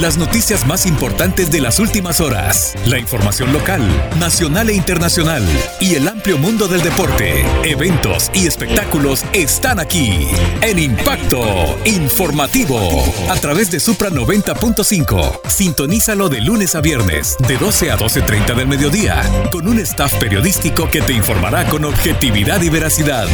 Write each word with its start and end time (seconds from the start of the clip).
Las 0.00 0.16
noticias 0.16 0.64
más 0.64 0.86
importantes 0.86 1.50
de 1.50 1.60
las 1.60 1.80
últimas 1.80 2.20
horas. 2.20 2.74
La 2.86 3.00
información 3.00 3.52
local, 3.52 3.82
nacional 4.20 4.70
e 4.70 4.74
internacional. 4.74 5.42
Y 5.80 5.96
el 5.96 6.06
amplio 6.06 6.38
mundo 6.38 6.68
del 6.68 6.82
deporte, 6.82 7.44
eventos 7.64 8.30
y 8.32 8.46
espectáculos 8.46 9.24
están 9.32 9.80
aquí. 9.80 10.28
En 10.62 10.78
Impacto 10.78 11.76
Informativo. 11.84 12.78
A 13.28 13.34
través 13.38 13.72
de 13.72 13.80
Supra 13.80 14.10
90.5. 14.10 15.40
Sintonízalo 15.48 16.28
de 16.28 16.42
lunes 16.42 16.76
a 16.76 16.80
viernes, 16.80 17.36
de 17.48 17.56
12 17.56 17.90
a 17.90 17.98
12.30 17.98 18.54
del 18.54 18.68
mediodía. 18.68 19.20
Con 19.50 19.66
un 19.66 19.80
staff 19.80 20.14
periodístico 20.14 20.88
que 20.88 21.00
te 21.00 21.12
informará 21.12 21.66
con 21.66 21.84
objetividad 21.84 22.62
y 22.62 22.68
veracidad. 22.68 23.26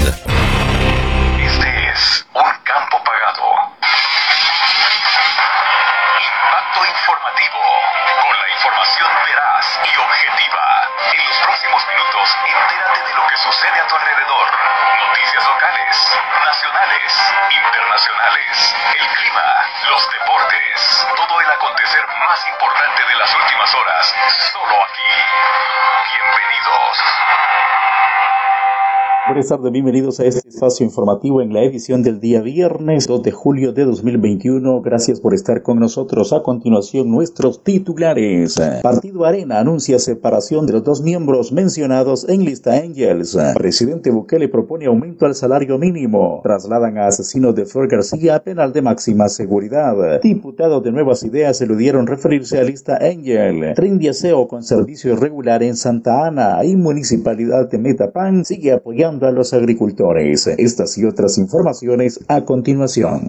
Buenas 29.34 29.48
tardes, 29.48 29.72
bienvenidos 29.72 30.20
a 30.20 30.26
este 30.26 30.48
espacio 30.48 30.86
informativo 30.86 31.42
en 31.42 31.52
la 31.52 31.64
edición 31.64 32.04
del 32.04 32.20
día 32.20 32.40
viernes 32.40 33.08
2 33.08 33.20
de 33.24 33.32
julio 33.32 33.72
de 33.72 33.84
2021. 33.84 34.80
Gracias 34.80 35.18
por 35.18 35.34
estar 35.34 35.64
con 35.64 35.80
nosotros. 35.80 36.32
A 36.32 36.44
continuación, 36.44 37.10
nuestros 37.10 37.64
titulares. 37.64 38.54
Partido 38.84 39.24
Arena 39.24 39.58
anuncia 39.58 39.98
separación 39.98 40.66
de 40.66 40.74
los 40.74 40.84
dos 40.84 41.02
miembros 41.02 41.50
mencionados 41.50 42.28
en 42.28 42.44
lista 42.44 42.74
Angels. 42.74 43.36
Presidente 43.54 44.12
Bukele 44.12 44.48
propone 44.48 44.86
aumento 44.86 45.26
al 45.26 45.34
salario 45.34 45.78
mínimo. 45.78 46.38
Trasladan 46.44 46.98
a 46.98 47.08
asesinos 47.08 47.56
de 47.56 47.66
Flor 47.66 47.88
García 47.88 48.36
a 48.36 48.44
penal 48.44 48.72
de 48.72 48.82
máxima 48.82 49.28
seguridad. 49.28 50.20
Diputados 50.22 50.80
de 50.84 50.92
Nuevas 50.92 51.24
Ideas 51.24 51.60
eludieron 51.60 52.06
referirse 52.06 52.60
a 52.60 52.62
lista 52.62 52.98
Angel. 53.02 53.74
Tren 53.74 53.98
de 53.98 54.10
aseo 54.10 54.46
con 54.46 54.62
servicio 54.62 55.12
irregular 55.12 55.64
en 55.64 55.74
Santa 55.74 56.24
Ana 56.24 56.64
y 56.64 56.76
Municipalidad 56.76 57.68
de 57.68 57.78
Metapan 57.78 58.44
sigue 58.44 58.70
apoyando 58.70 59.23
a 59.26 59.32
los 59.32 59.52
agricultores. 59.54 60.46
Estas 60.46 60.96
y 60.98 61.04
otras 61.04 61.38
informaciones 61.38 62.24
a 62.28 62.44
continuación. 62.44 63.26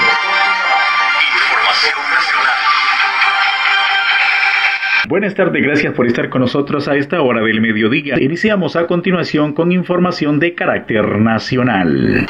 Buenas 5.07 5.35
tardes, 5.35 5.61
gracias 5.63 5.93
por 5.93 6.07
estar 6.07 6.29
con 6.29 6.41
nosotros 6.41 6.87
a 6.87 6.95
esta 6.95 7.21
hora 7.21 7.41
del 7.41 7.61
mediodía. 7.61 8.15
Iniciamos 8.19 8.75
a 8.75 8.87
continuación 8.87 9.53
con 9.53 9.71
información 9.71 10.39
de 10.39 10.55
carácter 10.55 11.19
nacional. 11.19 12.25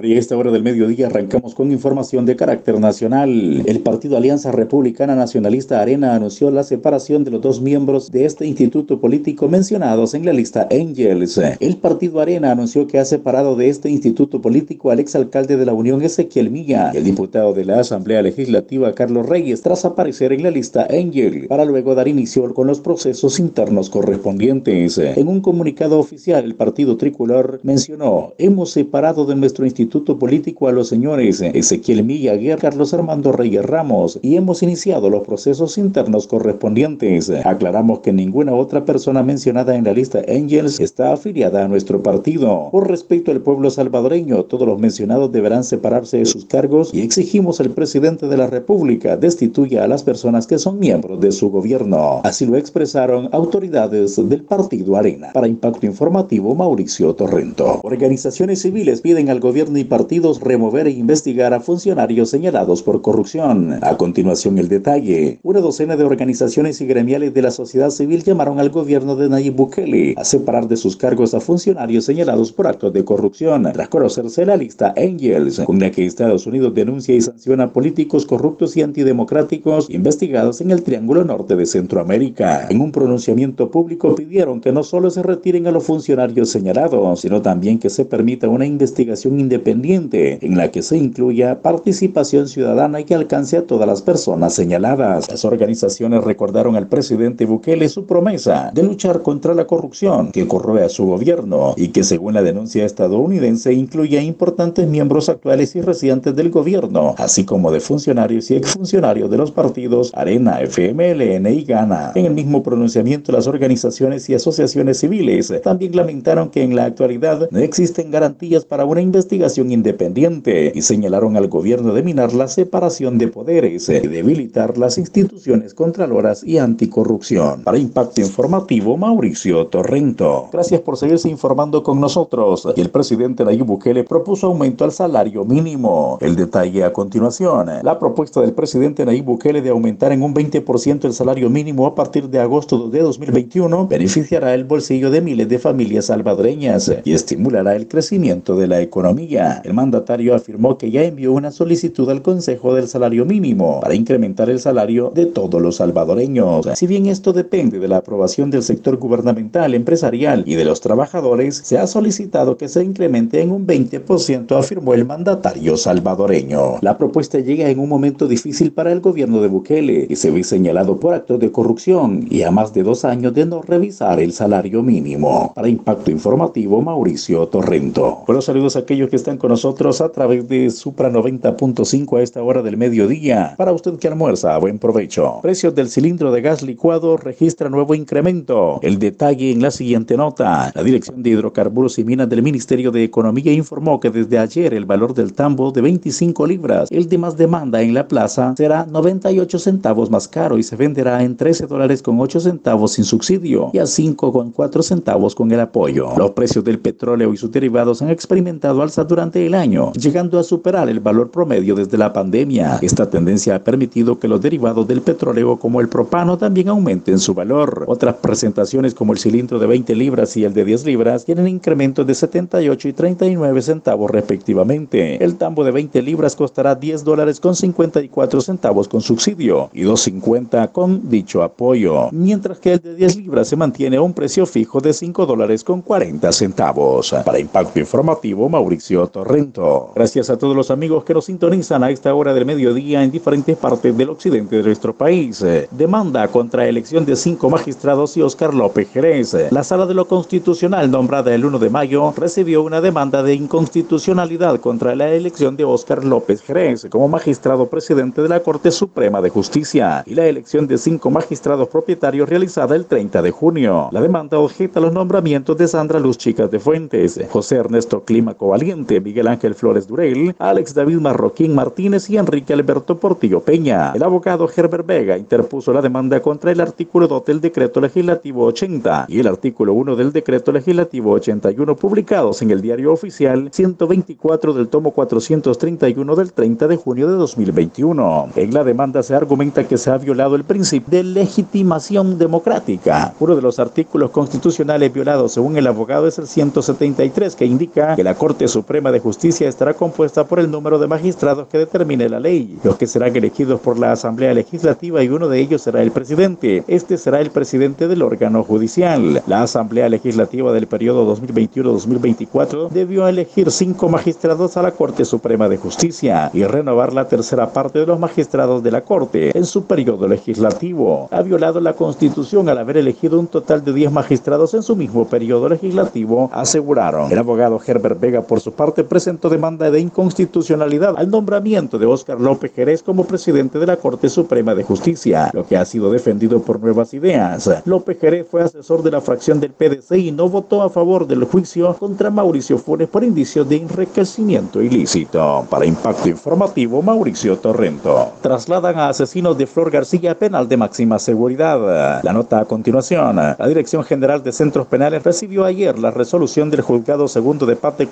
Y 0.00 0.14
a 0.14 0.18
esta 0.18 0.36
hora 0.36 0.52
del 0.52 0.62
mediodía 0.62 1.08
arrancamos 1.08 1.56
con 1.56 1.72
información 1.72 2.24
de 2.24 2.36
carácter 2.36 2.78
nacional. 2.78 3.64
El 3.66 3.80
Partido 3.80 4.16
Alianza 4.16 4.52
Republicana 4.52 5.16
Nacionalista 5.16 5.80
Arena 5.80 6.14
anunció 6.14 6.52
la 6.52 6.62
separación 6.62 7.24
de 7.24 7.32
los 7.32 7.40
dos 7.40 7.60
miembros 7.60 8.12
de 8.12 8.24
este 8.24 8.46
instituto 8.46 9.00
político 9.00 9.48
mencionados 9.48 10.14
en 10.14 10.24
la 10.24 10.32
lista 10.32 10.68
Angels. 10.70 11.40
El 11.58 11.78
Partido 11.78 12.20
Arena 12.20 12.52
anunció 12.52 12.86
que 12.86 13.00
ha 13.00 13.04
separado 13.04 13.56
de 13.56 13.70
este 13.70 13.90
instituto 13.90 14.40
político 14.40 14.92
al 14.92 15.00
exalcalde 15.00 15.56
de 15.56 15.66
la 15.66 15.74
Unión 15.74 16.00
Ezequiel 16.02 16.50
Milla 16.50 16.92
y 16.94 16.98
el 16.98 17.04
diputado 17.04 17.52
de 17.52 17.64
la 17.64 17.80
Asamblea 17.80 18.22
Legislativa 18.22 18.94
Carlos 18.94 19.26
Reyes 19.26 19.62
tras 19.62 19.84
aparecer 19.84 20.32
en 20.32 20.44
la 20.44 20.52
lista 20.52 20.86
Angel 20.90 21.48
para 21.48 21.64
luego 21.64 21.96
dar 21.96 22.06
inicio 22.06 22.54
con 22.54 22.68
los 22.68 22.80
procesos 22.80 23.40
internos 23.40 23.90
correspondientes. 23.90 24.96
En 24.98 25.26
un 25.26 25.40
comunicado 25.40 25.98
oficial, 25.98 26.44
el 26.44 26.54
Partido 26.54 26.96
Tricolor 26.96 27.58
mencionó, 27.64 28.34
hemos 28.38 28.70
separado 28.70 29.26
de 29.26 29.34
nuestro 29.34 29.64
instituto 29.64 29.87
político 29.88 30.68
a 30.68 30.72
los 30.72 30.88
señores 30.88 31.40
Ezequiel 31.40 32.04
Milla 32.04 32.36
Guerra, 32.36 32.60
Carlos 32.60 32.92
Armando 32.92 33.32
Reyes 33.32 33.64
Ramos 33.64 34.18
y 34.22 34.36
hemos 34.36 34.62
iniciado 34.62 35.08
los 35.08 35.26
procesos 35.26 35.78
internos 35.78 36.26
correspondientes. 36.26 37.30
Aclaramos 37.30 38.00
que 38.00 38.12
ninguna 38.12 38.52
otra 38.52 38.84
persona 38.84 39.22
mencionada 39.22 39.74
en 39.74 39.84
la 39.84 39.92
lista 39.92 40.20
Angels 40.28 40.78
está 40.80 41.12
afiliada 41.12 41.64
a 41.64 41.68
nuestro 41.68 42.02
partido. 42.02 42.68
Por 42.70 42.88
respeto 42.88 43.30
al 43.30 43.40
pueblo 43.40 43.70
salvadoreño, 43.70 44.44
todos 44.44 44.68
los 44.68 44.78
mencionados 44.78 45.32
deberán 45.32 45.64
separarse 45.64 46.18
de 46.18 46.26
sus 46.26 46.44
cargos 46.44 46.92
y 46.92 47.00
exigimos 47.00 47.60
al 47.60 47.70
presidente 47.70 48.28
de 48.28 48.36
la 48.36 48.46
República 48.46 49.16
destituya 49.16 49.84
a 49.84 49.88
las 49.88 50.02
personas 50.02 50.46
que 50.46 50.58
son 50.58 50.78
miembros 50.78 51.20
de 51.20 51.32
su 51.32 51.50
gobierno. 51.50 52.20
Así 52.24 52.44
lo 52.44 52.56
expresaron 52.56 53.28
autoridades 53.32 54.16
del 54.28 54.42
partido 54.42 54.96
Arena. 54.96 55.30
Para 55.32 55.48
Impacto 55.48 55.86
Informativo, 55.86 56.54
Mauricio 56.54 57.14
Torrento. 57.14 57.80
Organizaciones 57.82 58.62
civiles 58.62 59.00
piden 59.00 59.30
al 59.30 59.40
gobierno 59.40 59.67
y 59.76 59.84
partidos 59.84 60.40
remover 60.40 60.86
e 60.86 60.90
investigar 60.92 61.52
a 61.52 61.60
funcionarios 61.60 62.30
señalados 62.30 62.82
por 62.82 63.02
corrupción. 63.02 63.78
A 63.82 63.96
continuación 63.96 64.58
el 64.58 64.68
detalle. 64.68 65.38
Una 65.42 65.60
docena 65.60 65.96
de 65.96 66.04
organizaciones 66.04 66.80
y 66.80 66.86
gremiales 66.86 67.34
de 67.34 67.42
la 67.42 67.50
sociedad 67.50 67.90
civil 67.90 68.24
llamaron 68.24 68.58
al 68.58 68.70
gobierno 68.70 69.16
de 69.16 69.28
Nayib 69.28 69.54
Bukele 69.54 70.14
a 70.16 70.24
separar 70.24 70.68
de 70.68 70.76
sus 70.76 70.96
cargos 70.96 71.34
a 71.34 71.40
funcionarios 71.40 72.04
señalados 72.04 72.52
por 72.52 72.66
actos 72.66 72.92
de 72.92 73.04
corrupción, 73.04 73.68
tras 73.72 73.88
conocerse 73.88 74.46
la 74.46 74.56
lista 74.56 74.94
Angels, 74.96 75.60
con 75.60 75.78
la 75.78 75.90
que 75.90 76.06
Estados 76.06 76.46
Unidos 76.46 76.74
denuncia 76.74 77.14
y 77.14 77.20
sanciona 77.20 77.72
políticos 77.72 78.24
corruptos 78.24 78.76
y 78.76 78.82
antidemocráticos 78.82 79.90
investigados 79.90 80.60
en 80.60 80.70
el 80.70 80.82
Triángulo 80.82 81.24
Norte 81.24 81.56
de 81.56 81.66
Centroamérica. 81.66 82.66
En 82.70 82.80
un 82.80 82.92
pronunciamiento 82.92 83.70
público 83.70 84.14
pidieron 84.14 84.60
que 84.60 84.72
no 84.72 84.82
solo 84.82 85.10
se 85.10 85.22
retiren 85.22 85.66
a 85.66 85.72
los 85.72 85.84
funcionarios 85.84 86.48
señalados, 86.48 87.20
sino 87.20 87.42
también 87.42 87.78
que 87.78 87.90
se 87.90 88.04
permita 88.04 88.48
una 88.48 88.64
investigación 88.64 89.38
independiente 89.38 89.57
en 89.64 90.56
la 90.56 90.70
que 90.70 90.82
se 90.82 90.96
incluya 90.96 91.60
participación 91.60 92.48
ciudadana 92.48 93.00
y 93.00 93.04
que 93.04 93.14
alcance 93.14 93.56
a 93.56 93.66
todas 93.66 93.88
las 93.88 94.02
personas 94.02 94.54
señaladas. 94.54 95.30
Las 95.30 95.44
organizaciones 95.44 96.24
recordaron 96.24 96.76
al 96.76 96.88
presidente 96.88 97.46
Bukele 97.46 97.88
su 97.88 98.06
promesa 98.06 98.70
de 98.74 98.82
luchar 98.82 99.22
contra 99.22 99.54
la 99.54 99.66
corrupción 99.66 100.32
que 100.32 100.46
corroe 100.46 100.84
a 100.84 100.88
su 100.88 101.06
gobierno 101.06 101.74
y 101.76 101.88
que 101.88 102.04
según 102.04 102.34
la 102.34 102.42
denuncia 102.42 102.84
estadounidense 102.84 103.72
incluye 103.72 104.18
a 104.18 104.22
importantes 104.22 104.88
miembros 104.88 105.28
actuales 105.28 105.74
y 105.76 105.80
recientes 105.80 106.34
del 106.34 106.50
gobierno, 106.50 107.14
así 107.18 107.44
como 107.44 107.70
de 107.70 107.80
funcionarios 107.80 108.50
y 108.50 108.56
exfuncionarios 108.56 109.30
de 109.30 109.38
los 109.38 109.50
partidos 109.50 110.12
Arena, 110.14 110.60
FMLN 110.60 111.46
y 111.46 111.64
Gana. 111.64 112.12
En 112.14 112.26
el 112.26 112.34
mismo 112.34 112.62
pronunciamiento, 112.62 113.32
las 113.32 113.46
organizaciones 113.46 114.28
y 114.28 114.34
asociaciones 114.34 114.98
civiles 114.98 115.52
también 115.62 115.94
lamentaron 115.94 116.50
que 116.50 116.62
en 116.62 116.74
la 116.74 116.86
actualidad 116.86 117.48
no 117.50 117.58
existen 117.58 118.10
garantías 118.10 118.64
para 118.64 118.84
una 118.84 119.00
investigación 119.00 119.47
independiente 119.56 120.72
y 120.74 120.82
señalaron 120.82 121.36
al 121.36 121.48
gobierno 121.48 121.94
de 121.94 122.02
minar 122.02 122.34
la 122.34 122.48
separación 122.48 123.16
de 123.16 123.28
poderes 123.28 123.88
y 123.88 124.06
debilitar 124.06 124.76
las 124.76 124.98
instituciones 124.98 125.74
contraloras 125.74 126.44
y 126.44 126.58
anticorrupción. 126.58 127.62
Para 127.62 127.78
Impacto 127.78 128.20
Informativo, 128.20 128.96
Mauricio 128.96 129.66
Torrento. 129.68 130.48
Gracias 130.52 130.80
por 130.82 130.96
seguirse 130.96 131.28
informando 131.28 131.82
con 131.82 132.00
nosotros. 132.00 132.68
El 132.76 132.90
presidente 132.90 133.44
Nayib 133.44 133.64
Bukele 133.64 134.04
propuso 134.04 134.48
aumento 134.48 134.84
al 134.84 134.92
salario 134.92 135.44
mínimo. 135.44 136.18
El 136.20 136.36
detalle 136.36 136.84
a 136.84 136.92
continuación. 136.92 137.68
La 137.82 137.98
propuesta 137.98 138.40
del 138.40 138.52
presidente 138.52 139.06
Nayib 139.06 139.24
Bukele 139.24 139.62
de 139.62 139.70
aumentar 139.70 140.12
en 140.12 140.22
un 140.22 140.34
20% 140.34 141.04
el 141.04 141.12
salario 141.12 141.48
mínimo 141.48 141.86
a 141.86 141.94
partir 141.94 142.28
de 142.28 142.40
agosto 142.40 142.88
de 142.88 143.00
2021 143.00 143.86
beneficiará 143.86 144.54
el 144.54 144.64
bolsillo 144.64 145.10
de 145.10 145.20
miles 145.20 145.48
de 145.48 145.58
familias 145.58 146.06
salvadoreñas 146.06 146.92
y 147.04 147.12
estimulará 147.12 147.76
el 147.76 147.88
crecimiento 147.88 148.56
de 148.56 148.66
la 148.66 148.80
economía. 148.80 149.37
El 149.64 149.74
mandatario 149.74 150.34
afirmó 150.34 150.76
que 150.78 150.90
ya 150.90 151.04
envió 151.04 151.32
una 151.32 151.50
solicitud 151.50 152.08
al 152.10 152.22
Consejo 152.22 152.74
del 152.74 152.88
Salario 152.88 153.24
Mínimo 153.24 153.80
para 153.80 153.94
incrementar 153.94 154.50
el 154.50 154.58
salario 154.58 155.12
de 155.14 155.26
todos 155.26 155.62
los 155.62 155.76
salvadoreños. 155.76 156.66
Si 156.74 156.86
bien 156.86 157.06
esto 157.06 157.32
depende 157.32 157.78
de 157.78 157.88
la 157.88 157.98
aprobación 157.98 158.50
del 158.50 158.62
sector 158.62 158.96
gubernamental, 158.96 159.74
empresarial 159.74 160.42
y 160.46 160.54
de 160.54 160.64
los 160.64 160.80
trabajadores, 160.80 161.56
se 161.64 161.78
ha 161.78 161.86
solicitado 161.86 162.56
que 162.56 162.68
se 162.68 162.82
incremente 162.82 163.40
en 163.40 163.52
un 163.52 163.66
20%, 163.66 164.58
afirmó 164.58 164.94
el 164.94 165.04
mandatario 165.04 165.76
salvadoreño. 165.76 166.78
La 166.80 166.98
propuesta 166.98 167.38
llega 167.38 167.68
en 167.68 167.78
un 167.78 167.88
momento 167.88 168.26
difícil 168.26 168.72
para 168.72 168.90
el 168.92 169.00
gobierno 169.00 169.40
de 169.40 169.48
Bukele 169.48 170.06
y 170.08 170.16
se 170.16 170.30
ve 170.30 170.42
señalado 170.42 170.98
por 170.98 171.14
actos 171.14 171.38
de 171.38 171.52
corrupción 171.52 172.26
y 172.30 172.42
a 172.42 172.50
más 172.50 172.72
de 172.72 172.82
dos 172.82 173.04
años 173.04 173.34
de 173.34 173.46
no 173.46 173.62
revisar 173.62 174.20
el 174.20 174.32
salario 174.32 174.82
mínimo. 174.82 175.52
Para 175.54 175.68
Impacto 175.68 176.10
Informativo, 176.10 176.80
Mauricio 176.82 177.46
Torrento. 177.48 178.22
Buenos 178.26 178.46
saludos 178.46 178.76
a 178.76 178.80
aquellos 178.80 179.10
que 179.10 179.16
están 179.16 179.27
con 179.36 179.50
nosotros 179.50 180.00
a 180.00 180.10
través 180.10 180.48
de 180.48 180.70
Supra 180.70 181.10
90.5 181.10 182.18
a 182.18 182.22
esta 182.22 182.42
hora 182.42 182.62
del 182.62 182.76
mediodía. 182.76 183.54
Para 183.58 183.72
usted 183.72 183.98
que 183.98 184.08
almuerza, 184.08 184.56
buen 184.58 184.78
provecho. 184.78 185.40
Precios 185.42 185.74
del 185.74 185.90
cilindro 185.90 186.32
de 186.32 186.40
gas 186.40 186.62
licuado 186.62 187.16
registra 187.16 187.68
nuevo 187.68 187.94
incremento. 187.94 188.78
El 188.82 188.98
detalle 188.98 189.50
en 189.50 189.60
la 189.60 189.70
siguiente 189.70 190.16
nota. 190.16 190.72
La 190.74 190.82
Dirección 190.82 191.22
de 191.22 191.30
Hidrocarburos 191.30 191.98
y 191.98 192.04
Minas 192.04 192.28
del 192.28 192.42
Ministerio 192.42 192.90
de 192.90 193.04
Economía 193.04 193.52
informó 193.52 194.00
que 194.00 194.10
desde 194.10 194.38
ayer 194.38 194.72
el 194.72 194.86
valor 194.86 195.12
del 195.12 195.32
tambo 195.32 195.70
de 195.72 195.80
25 195.82 196.46
libras, 196.46 196.88
el 196.90 197.08
de 197.08 197.18
más 197.18 197.36
demanda 197.36 197.82
en 197.82 197.92
la 197.92 198.08
plaza, 198.08 198.54
será 198.56 198.86
98 198.86 199.58
centavos 199.58 200.10
más 200.10 200.28
caro 200.28 200.56
y 200.58 200.62
se 200.62 200.76
venderá 200.76 201.22
en 201.22 201.36
13 201.36 201.66
dólares 201.66 202.02
con 202.02 202.18
8 202.20 202.40
centavos 202.40 202.92
sin 202.92 203.04
subsidio 203.04 203.70
y 203.72 203.78
a 203.78 203.86
5 203.86 204.32
con 204.32 204.52
4 204.52 204.82
centavos 204.82 205.34
con 205.34 205.50
el 205.50 205.60
apoyo. 205.60 206.10
Los 206.16 206.30
precios 206.30 206.64
del 206.64 206.78
petróleo 206.78 207.32
y 207.32 207.36
sus 207.36 207.50
derivados 207.50 208.00
han 208.02 208.10
experimentado 208.10 208.82
alza 208.82 209.04
durante 209.04 209.17
el 209.18 209.54
año, 209.54 209.92
llegando 209.94 210.38
a 210.38 210.44
superar 210.44 210.88
el 210.88 211.00
valor 211.00 211.30
promedio 211.30 211.74
desde 211.74 211.98
la 211.98 212.12
pandemia. 212.12 212.78
Esta 212.82 213.10
tendencia 213.10 213.56
ha 213.56 213.58
permitido 213.58 214.18
que 214.18 214.28
los 214.28 214.40
derivados 214.40 214.86
del 214.86 215.02
petróleo 215.02 215.56
como 215.56 215.80
el 215.80 215.88
propano 215.88 216.38
también 216.38 216.68
aumenten 216.68 217.18
su 217.18 217.34
valor. 217.34 217.84
Otras 217.88 218.14
presentaciones 218.14 218.94
como 218.94 219.12
el 219.12 219.18
cilindro 219.18 219.58
de 219.58 219.66
20 219.66 219.94
libras 219.96 220.36
y 220.36 220.44
el 220.44 220.54
de 220.54 220.64
10 220.64 220.84
libras 220.84 221.24
tienen 221.24 221.48
incrementos 221.48 222.06
de 222.06 222.14
78 222.14 222.88
y 222.88 222.92
39 222.92 223.60
centavos 223.60 224.08
respectivamente. 224.08 225.22
El 225.22 225.34
tambo 225.36 225.64
de 225.64 225.72
20 225.72 226.00
libras 226.00 226.36
costará 226.36 226.76
10 226.76 227.02
dólares 227.02 227.40
con 227.40 227.56
54 227.56 228.40
centavos 228.40 228.86
con 228.86 229.00
subsidio 229.00 229.68
y 229.72 229.82
2.50 229.82 230.70
con 230.70 231.10
dicho 231.10 231.42
apoyo, 231.42 232.08
mientras 232.12 232.60
que 232.60 232.74
el 232.74 232.80
de 232.80 232.94
10 232.94 233.16
libras 233.16 233.48
se 233.48 233.56
mantiene 233.56 233.96
a 233.96 234.02
un 234.02 234.12
precio 234.12 234.46
fijo 234.46 234.80
de 234.80 234.92
5 234.92 235.26
dólares 235.26 235.64
con 235.64 235.82
40 235.82 236.30
centavos. 236.30 237.12
Para 237.24 237.40
Impacto 237.40 237.80
Informativo, 237.80 238.48
Mauricio 238.48 239.07
Torrento. 239.08 239.92
Gracias 239.94 240.30
a 240.30 240.38
todos 240.38 240.54
los 240.54 240.70
amigos 240.70 241.04
que 241.04 241.14
nos 241.14 241.26
sintonizan 241.26 241.82
a 241.82 241.90
esta 241.90 242.14
hora 242.14 242.34
del 242.34 242.46
mediodía 242.46 243.02
en 243.02 243.10
diferentes 243.10 243.56
partes 243.56 243.96
del 243.96 244.10
occidente 244.10 244.56
de 244.56 244.62
nuestro 244.62 244.94
país. 244.94 245.44
Demanda 245.70 246.28
contra 246.28 246.68
elección 246.68 247.04
de 247.04 247.16
cinco 247.16 247.50
magistrados 247.50 248.16
y 248.16 248.22
Oscar 248.22 248.54
López 248.54 248.88
Jerez. 248.90 249.36
La 249.50 249.64
Sala 249.64 249.86
de 249.86 249.94
lo 249.94 250.06
Constitucional, 250.06 250.90
nombrada 250.90 251.34
el 251.34 251.44
1 251.44 251.58
de 251.58 251.70
mayo, 251.70 252.12
recibió 252.16 252.62
una 252.62 252.80
demanda 252.80 253.22
de 253.22 253.34
inconstitucionalidad 253.34 254.60
contra 254.60 254.94
la 254.94 255.10
elección 255.10 255.56
de 255.56 255.64
Oscar 255.64 256.04
López 256.04 256.42
Jerez 256.42 256.86
como 256.90 257.08
magistrado 257.08 257.66
presidente 257.66 258.22
de 258.22 258.28
la 258.28 258.40
Corte 258.40 258.70
Suprema 258.70 259.20
de 259.20 259.30
Justicia 259.30 260.02
y 260.06 260.14
la 260.14 260.26
elección 260.26 260.66
de 260.66 260.78
cinco 260.78 261.10
magistrados 261.10 261.68
propietarios 261.68 262.28
realizada 262.28 262.76
el 262.76 262.86
30 262.86 263.22
de 263.22 263.30
junio. 263.30 263.88
La 263.92 264.00
demanda 264.00 264.38
objeta 264.38 264.80
los 264.80 264.92
nombramientos 264.92 265.56
de 265.56 265.68
Sandra 265.68 265.98
Luz 265.98 266.18
Chicas 266.18 266.50
de 266.50 266.58
Fuentes, 266.58 267.20
José 267.30 267.56
Ernesto 267.56 268.04
Clímaco 268.04 268.48
Valiente, 268.48 268.97
Miguel 269.00 269.28
Ángel 269.28 269.54
Flores 269.54 269.86
Durel, 269.86 270.34
Alex 270.38 270.74
David 270.74 270.98
Marroquín 270.98 271.54
Martínez 271.54 272.08
y 272.10 272.16
Enrique 272.16 272.52
Alberto 272.52 272.96
Portillo 272.96 273.40
Peña. 273.40 273.92
El 273.94 274.02
abogado 274.02 274.48
Herbert 274.54 274.86
Vega 274.86 275.16
interpuso 275.16 275.72
la 275.72 275.82
demanda 275.82 276.20
contra 276.20 276.52
el 276.52 276.60
artículo 276.60 277.08
2 277.08 277.24
del 277.24 277.40
decreto 277.40 277.80
legislativo 277.80 278.44
80 278.44 279.06
y 279.08 279.20
el 279.20 279.26
artículo 279.26 279.74
1 279.74 279.96
del 279.96 280.12
decreto 280.12 280.52
legislativo 280.52 281.12
81 281.12 281.76
publicados 281.76 282.42
en 282.42 282.50
el 282.50 282.60
diario 282.60 282.92
oficial 282.92 283.48
124 283.52 284.54
del 284.54 284.68
tomo 284.68 284.92
431 284.92 286.16
del 286.16 286.32
30 286.32 286.68
de 286.68 286.76
junio 286.76 287.08
de 287.08 287.14
2021. 287.14 288.28
En 288.36 288.54
la 288.54 288.64
demanda 288.64 289.02
se 289.02 289.14
argumenta 289.14 289.66
que 289.66 289.78
se 289.78 289.90
ha 289.90 289.98
violado 289.98 290.36
el 290.36 290.44
principio 290.44 290.90
de 290.90 291.04
legitimación 291.04 292.18
democrática. 292.18 293.14
Uno 293.20 293.36
de 293.36 293.42
los 293.42 293.58
artículos 293.58 294.10
constitucionales 294.10 294.92
violados 294.92 295.32
según 295.32 295.56
el 295.56 295.66
abogado 295.66 296.06
es 296.06 296.18
el 296.18 296.26
173 296.26 297.36
que 297.36 297.46
indica 297.46 297.96
que 297.96 298.04
la 298.04 298.14
Corte 298.14 298.48
Suprema 298.48 298.87
de 298.92 299.00
Justicia 299.00 299.48
estará 299.48 299.74
compuesta 299.74 300.24
por 300.24 300.38
el 300.38 300.50
número 300.50 300.78
de 300.78 300.86
magistrados 300.86 301.48
que 301.48 301.58
determine 301.58 302.08
la 302.08 302.20
ley, 302.20 302.58
los 302.64 302.76
que 302.76 302.86
serán 302.86 303.14
elegidos 303.14 303.60
por 303.60 303.78
la 303.78 303.92
Asamblea 303.92 304.34
Legislativa 304.34 305.02
y 305.02 305.08
uno 305.08 305.28
de 305.28 305.40
ellos 305.40 305.62
será 305.62 305.82
el 305.82 305.90
presidente. 305.90 306.64
Este 306.66 306.98
será 306.98 307.20
el 307.20 307.30
presidente 307.30 307.88
del 307.88 308.02
órgano 308.02 308.44
judicial. 308.44 309.22
La 309.26 309.42
Asamblea 309.42 309.88
Legislativa 309.88 310.52
del 310.52 310.66
periodo 310.66 311.16
2021-2024 311.16 312.70
debió 312.70 313.08
elegir 313.08 313.50
cinco 313.50 313.88
magistrados 313.88 314.56
a 314.56 314.62
la 314.62 314.72
Corte 314.72 315.04
Suprema 315.04 315.48
de 315.48 315.56
Justicia 315.56 316.30
y 316.32 316.44
renovar 316.44 316.92
la 316.92 317.08
tercera 317.08 317.52
parte 317.52 317.78
de 317.80 317.86
los 317.86 317.98
magistrados 317.98 318.62
de 318.62 318.70
la 318.70 318.82
Corte 318.82 319.36
en 319.36 319.44
su 319.44 319.64
periodo 319.64 320.08
legislativo. 320.08 321.08
Ha 321.10 321.22
violado 321.22 321.60
la 321.60 321.74
Constitución 321.74 322.48
al 322.48 322.58
haber 322.58 322.76
elegido 322.76 323.18
un 323.18 323.26
total 323.26 323.64
de 323.64 323.72
10 323.72 323.92
magistrados 323.92 324.54
en 324.54 324.62
su 324.62 324.76
mismo 324.76 325.06
periodo 325.06 325.48
legislativo, 325.48 326.30
aseguraron. 326.32 327.10
El 327.10 327.18
abogado 327.18 327.60
Herbert 327.64 328.00
Vega, 328.00 328.22
por 328.22 328.40
su 328.40 328.52
parte, 328.52 328.67
presentó 328.72 329.28
demanda 329.28 329.70
de 329.70 329.80
inconstitucionalidad 329.80 330.94
al 330.96 331.10
nombramiento 331.10 331.78
de 331.78 331.86
Óscar 331.86 332.20
López 332.20 332.52
Jerez 332.54 332.82
como 332.82 333.04
presidente 333.04 333.58
de 333.58 333.66
la 333.66 333.76
Corte 333.76 334.08
Suprema 334.08 334.54
de 334.54 334.64
Justicia, 334.64 335.30
lo 335.32 335.46
que 335.46 335.56
ha 335.56 335.64
sido 335.64 335.90
defendido 335.90 336.40
por 336.42 336.60
Nuevas 336.60 336.94
Ideas. 336.94 337.50
López 337.64 337.98
Jerez 338.00 338.26
fue 338.30 338.42
asesor 338.42 338.82
de 338.82 338.90
la 338.90 339.00
fracción 339.00 339.40
del 339.40 339.52
PDC 339.52 339.96
y 339.96 340.12
no 340.12 340.28
votó 340.28 340.62
a 340.62 340.70
favor 340.70 341.06
del 341.06 341.24
juicio 341.24 341.74
contra 341.74 342.10
Mauricio 342.10 342.58
Funes 342.58 342.88
por 342.88 343.04
indicios 343.04 343.48
de 343.48 343.56
enriquecimiento 343.56 344.62
ilícito. 344.62 345.46
Para 345.50 345.66
Impacto 345.66 346.08
Informativo, 346.08 346.82
Mauricio 346.82 347.36
Torrento. 347.38 348.12
Trasladan 348.20 348.78
a 348.78 348.88
asesinos 348.88 349.36
de 349.36 349.46
Flor 349.46 349.70
García 349.70 350.18
penal 350.18 350.48
de 350.48 350.56
máxima 350.56 350.98
seguridad. 350.98 352.02
La 352.02 352.12
nota 352.12 352.40
a 352.40 352.44
continuación. 352.44 353.16
La 353.16 353.48
Dirección 353.48 353.84
General 353.84 354.22
de 354.22 354.32
Centros 354.32 354.66
Penales 354.66 355.02
recibió 355.02 355.44
ayer 355.44 355.78
la 355.78 355.90
resolución 355.90 356.50
del 356.50 356.62
Juzgado 356.62 357.08
Segundo 357.08 357.46
de 357.46 357.56
Paz 357.56 357.78
de 357.78 357.86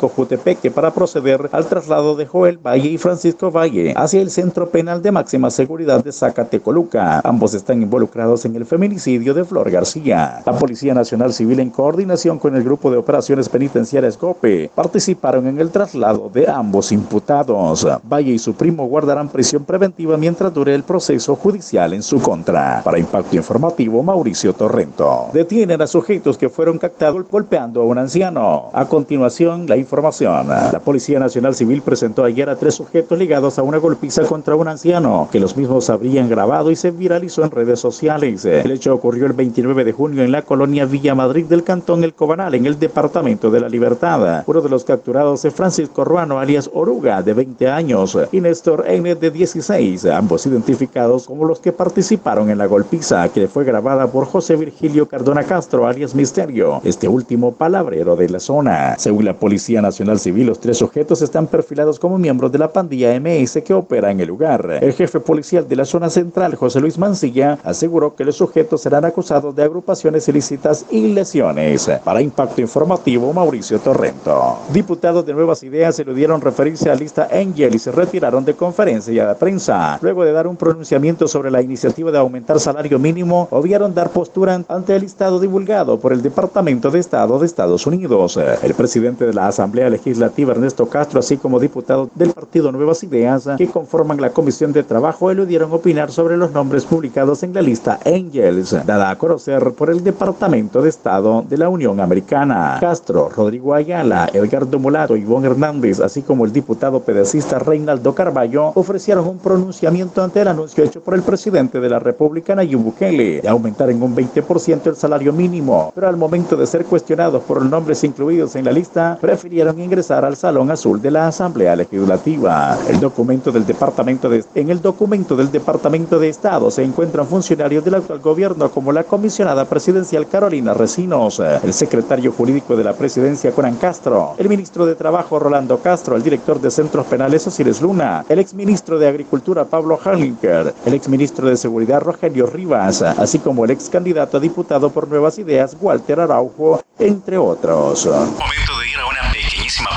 Para 0.75 0.93
proceder 0.93 1.49
al 1.53 1.67
traslado 1.67 2.17
de 2.17 2.27
Joel 2.27 2.59
Valle 2.59 2.89
y 2.89 2.99
Francisco 2.99 3.51
Valle 3.51 3.95
hacia 3.97 4.21
el 4.21 4.31
Centro 4.31 4.69
Penal 4.69 5.01
de 5.03 5.13
Máxima 5.13 5.51
Seguridad 5.51 6.03
de 6.03 6.13
Zacatecoluca. 6.13 7.21
Ambos 7.25 7.55
están 7.55 7.83
involucrados 7.83 8.45
en 8.45 8.57
el 8.57 8.67
feminicidio 8.67 9.35
de 9.35 9.45
Flor 9.45 9.71
García. 9.71 10.43
La 10.45 10.53
Policía 10.53 10.95
Nacional 10.95 11.33
Civil, 11.33 11.61
en 11.61 11.71
coordinación 11.71 12.39
con 12.39 12.57
el 12.57 12.65
Grupo 12.65 12.91
de 12.91 12.97
Operaciones 12.97 13.49
Penitenciarias 13.49 14.17
COPE, 14.17 14.71
participaron 14.75 15.47
en 15.47 15.61
el 15.61 15.71
traslado 15.71 16.31
de 16.33 16.49
ambos 16.49 16.93
imputados. 16.93 17.87
Valle 18.11 18.33
y 18.33 18.39
su 18.39 18.55
primo 18.55 18.87
guardarán 18.87 19.29
prisión 19.29 19.65
preventiva 19.65 20.17
mientras 20.17 20.53
dure 20.53 20.75
el 20.75 20.83
proceso 20.83 21.37
judicial 21.37 21.93
en 21.93 22.03
su 22.03 22.21
contra. 22.21 22.83
Para 22.83 22.99
Impacto 22.99 23.37
Informativo, 23.37 24.03
Mauricio 24.03 24.53
Torrento. 24.53 25.29
Detienen 25.33 25.83
a 25.83 25.87
sujetos 25.87 26.37
que 26.39 26.49
fueron 26.49 26.79
captados 26.79 27.25
golpeando 27.31 27.83
a 27.83 27.85
un 27.85 27.99
anciano. 27.99 28.71
A 28.73 28.85
continuación, 28.87 29.67
la 29.67 29.77
información. 29.77 30.49
La 30.73 30.81
Policía 30.81 31.19
Nacional 31.19 31.55
Civil 31.55 31.83
presentó 31.83 32.25
ayer 32.25 32.49
a 32.49 32.57
tres 32.57 32.75
sujetos 32.75 33.19
ligados 33.19 33.59
a 33.59 33.63
una 33.63 33.77
golpiza 33.77 34.23
contra 34.23 34.57
un 34.57 34.69
anciano, 34.69 35.29
que 35.31 35.39
los 35.39 35.57
mismos 35.57 35.91
habrían 35.91 36.31
grabado 36.31 36.71
y 36.71 36.77
se 36.77 36.91
viralizó 36.91 37.45
en 37.45 37.51
redes 37.51 37.79
sociales. 37.79 38.45
El 38.45 38.71
hecho 38.71 38.95
ocurrió 38.95 39.27
el 39.27 39.35
29 39.35 39.85
de 39.85 39.93
junio 39.93 40.23
en 40.23 40.33
la 40.33 40.43
colonia 40.43 40.87
Villa 40.87 41.15
Madrid 41.15 41.45
del 41.45 41.63
Cantón 41.63 42.05
El 42.05 42.15
Cobanal, 42.15 42.55
en 42.55 42.65
el 42.65 42.79
Departamento 42.79 43.51
de 43.51 43.61
la 43.61 43.69
Libertad. 43.69 44.45
Uno 44.47 44.61
de 44.63 44.69
los 44.69 44.85
capturados 44.85 45.45
es 45.45 45.55
Francisco 45.55 46.05
Ruano, 46.05 46.39
alias 46.39 46.71
Oruga, 46.73 47.23
de 47.23 47.35
20 47.35 47.69
años, 47.69 48.19
y 48.33 48.41
Néstor 48.41 48.85
N, 48.89 49.15
de 49.15 49.31
16, 49.31 50.07
ambos 50.07 50.47
identificados 50.47 51.27
como 51.27 51.45
los 51.45 51.61
que 51.61 51.73
participaron 51.73 52.49
en 52.49 52.59
la 52.59 52.67
golpiza, 52.67 53.29
que 53.29 53.47
fue 53.47 53.65
grabada 53.65 54.07
por 54.07 54.25
José 54.25 54.57
Virgilio 54.57 55.07
Cardona 55.07 55.45
Castro, 55.45 55.87
alias 55.87 56.15
Misterio, 56.15 56.81
este 56.85 57.09
último 57.09 57.53
palabrero 57.53 58.17
de 58.17 58.29
la 58.31 58.41
zona. 58.41 58.97
Según 58.99 59.25
la 59.27 59.35
Policía 59.35 59.83
Nacional 59.83 60.19
Civil, 60.19 60.46
los 60.47 60.61
tres 60.61 60.79
sujetos 60.79 61.21
están 61.23 61.47
perfilados 61.47 61.99
como 61.99 62.19
miembros 62.19 62.51
de 62.53 62.59
la 62.59 62.73
pandilla 62.73 63.19
MS 63.21 63.59
que 63.65 63.75
opera 63.75 64.11
en 64.11 64.21
el 64.21 64.29
lugar. 64.29 64.79
El 64.81 64.93
jefe 64.93 65.21
policial 65.21 65.69
de 65.69 65.77
la 65.77 65.85
zona 65.85 66.09
central, 66.09 66.55
José 66.55 66.81
Luis 66.81 66.99
Mancilla, 66.99 67.59
aseguró 67.65 68.15
que 68.15 68.25
los 68.25 68.37
sujetos 68.37 68.81
serán 68.81 69.05
acusados 69.05 69.55
de 69.55 69.63
agrupaciones 69.63 70.29
ilícitas 70.29 70.87
y 70.91 71.09
lesiones. 71.09 71.91
Para 72.05 72.23
Impacto 72.23 72.61
Informativo, 72.61 73.33
Mauricio 73.33 73.79
Torrento. 73.81 74.59
Diputados 74.73 75.27
de 75.27 75.35
Nuevas 75.35 75.63
Ideas 75.63 75.99
eludieron 75.99 76.41
referirse 76.41 76.89
a 76.89 76.95
la 76.95 77.01
lista 77.01 77.29
Angel 77.33 77.75
y 77.75 77.79
se 77.79 77.93
retiraron 77.93 78.45
de 78.45 78.55
conferencia 78.55 79.29
de 79.29 79.35
prensa. 79.35 79.99
Luego 80.01 80.25
de 80.25 80.33
dar 80.33 80.47
un 80.47 80.57
pronunciamiento 80.57 81.27
sobre 81.29 81.51
la 81.51 81.63
iniciativa 81.63 82.11
de 82.11 82.19
aumentar 82.19 82.61
salario 82.61 82.99
mínimo, 82.99 83.49
obviaron 83.51 83.95
dar 83.95 84.11
postura 84.11 84.63
ante 84.69 84.95
el 84.95 85.03
listado 85.03 85.41
divulgado 85.41 85.99
por 85.99 86.13
el 86.13 86.23
Departamento 86.23 86.91
de 86.91 87.01
Estado 87.01 87.39
de 87.39 87.47
Estados 87.47 87.87
Unidos. 87.87 88.39
El 88.63 88.75
presidente 88.75 89.27
de 89.27 89.35
la 89.35 89.49
Asamblea 89.49 89.91
Legislativa, 89.91 90.36
Ernesto 90.43 90.87
Castro, 90.87 91.21
así 91.21 91.37
como 91.37 91.59
diputados 91.59 92.09
del 92.15 92.33
Partido 92.33 92.73
Nuevas 92.73 93.03
Ideas, 93.03 93.49
que 93.57 93.69
conforman 93.69 94.21
la 94.21 94.31
Comisión 94.31 94.73
de 94.73 94.83
Trabajo, 94.83 95.31
eludieron 95.31 95.73
opinar 95.73 96.11
sobre 96.11 96.37
los 96.37 96.53
nombres 96.53 96.85
publicados 96.85 97.43
en 97.43 97.55
la 97.55 97.63
lista 97.63 97.99
Angels, 98.05 98.77
dada 98.85 99.11
a 99.11 99.17
conocer 99.17 99.73
por 99.73 99.91
el 99.91 100.05
Departamento 100.05 100.83
de 100.83 100.89
Estado 100.89 101.45
de 101.49 101.59
la 101.59 101.69
Unión 101.69 102.01
Americana. 102.01 102.79
Castro, 102.81 103.29
Rodrigo 103.29 103.75
Ayala, 103.75 104.29
Edgardo 104.33 104.79
Mulato 104.79 105.17
Ivonne 105.17 105.49
Hernández, 105.49 106.01
así 106.01 106.23
como 106.23 106.45
el 106.45 106.53
diputado 106.53 107.01
pedecista 107.01 107.59
Reinaldo 107.59 108.15
Carballo, 108.15 108.73
ofrecieron 108.75 109.27
un 109.27 109.39
pronunciamiento 109.39 110.23
ante 110.23 110.43
el 110.43 110.49
anuncio 110.49 110.85
hecho 110.85 111.01
por 111.01 111.15
el 111.15 111.23
presidente 111.23 111.81
de 111.81 111.89
la 111.89 111.99
República, 111.99 112.55
Nayib 112.55 112.79
Bukele, 112.79 113.41
de 113.41 113.49
aumentar 113.49 113.91
en 113.91 114.03
un 114.03 114.15
20% 114.15 114.87
el 114.87 114.97
salario 114.97 115.33
mínimo, 115.33 115.93
pero 115.95 116.09
al 116.09 116.17
momento 116.17 116.57
de 116.57 116.67
ser 116.67 116.85
cuestionados 116.85 117.43
por 117.43 117.63
los 117.63 117.71
nombres 117.71 118.05
incluidos 118.05 118.57
en 118.57 118.65
la 118.65 118.73
lista, 118.73 119.19
prefirieron 119.21 119.81
ingresar 119.81 120.26
al 120.27 120.37
Salón 120.37 120.71
Azul 120.71 121.01
de 121.01 121.11
la 121.11 121.29
Asamblea 121.29 121.77
Legislativa. 121.77 122.79
El 122.89 123.01
documento 123.01 123.53
del 123.53 123.65
Departamento 123.65 124.29
de, 124.29 124.45
en 124.55 124.71
el 124.71 124.83
documento 124.83 125.37
del 125.37 125.51
Departamento 125.51 126.19
de 126.19 126.29
Estado 126.29 126.71
se 126.71 126.83
encuentran 126.83 127.27
funcionarios 127.27 127.85
del 127.85 127.95
actual 127.95 128.21
gobierno 128.21 128.71
como 128.71 128.93
la 128.93 129.05
comisionada 129.05 129.65
presidencial 129.65 130.29
Carolina 130.29 130.75
Recinos, 130.75 131.41
el 131.41 131.73
secretario 131.73 132.33
jurídico 132.33 132.77
de 132.77 132.85
la 132.85 132.95
presidencia 132.95 133.53
Conan 133.53 133.77
Castro, 133.77 134.35
el 134.39 134.49
ministro 134.49 134.87
de 134.87 134.95
Trabajo 134.95 135.39
Rolando 135.39 135.79
Castro, 135.79 136.17
el 136.17 136.23
director 136.23 136.61
de 136.61 136.71
Centros 136.71 137.07
Penales 137.07 137.47
Osiris 137.47 137.81
Luna, 137.81 138.25
el 138.29 138.39
exministro 138.39 138.99
de 138.99 139.09
Agricultura 139.09 139.65
Pablo 139.65 139.99
Harlinker, 140.03 140.75
el 140.85 140.95
exministro 140.95 141.49
de 141.49 141.57
Seguridad 141.57 142.01
Rogelio 142.01 142.47
Rivas, 142.47 143.03
así 143.03 143.39
como 143.39 143.65
el 143.65 143.71
ex 143.71 143.89
candidato 143.89 144.37
a 144.37 144.41
diputado 144.41 144.91
por 144.91 145.09
Nuevas 145.09 145.39
Ideas 145.39 145.77
Walter 145.81 146.21
Araujo, 146.21 146.83
entre 146.99 147.39
otros. 147.39 148.07
Momento 148.07 148.79
de 148.81 148.89
ir 148.89 148.99
a 148.99 149.07
una 149.07 149.33